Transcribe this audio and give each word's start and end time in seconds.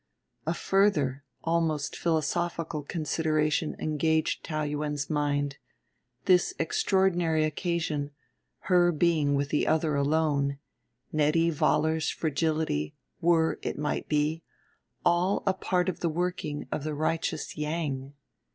A 0.47 0.55
further, 0.55 1.23
almost 1.43 1.95
philosophical, 1.95 2.81
consideration 2.81 3.75
engaged 3.77 4.43
Taou 4.43 4.67
Yuen's 4.67 5.11
mind 5.11 5.57
this 6.25 6.55
extraordinary 6.57 7.43
occasion, 7.43 8.09
her 8.61 8.91
being 8.91 9.35
with 9.35 9.49
the 9.49 9.67
other 9.67 9.93
alone, 9.95 10.57
Nettie 11.13 11.51
Vollar's 11.51 12.09
fragility, 12.09 12.95
were, 13.21 13.59
it 13.61 13.77
might 13.77 14.09
be, 14.09 14.41
all 15.05 15.43
a 15.45 15.53
part 15.53 15.87
of 15.87 15.99
the 15.99 16.09
working 16.09 16.67
of 16.71 16.83
the 16.83 16.95
righteous 16.95 17.55
Yang. 17.55 18.15